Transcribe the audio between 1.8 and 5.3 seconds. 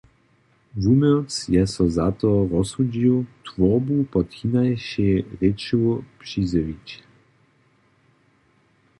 za to rozsudźił, twórbu pod hinašej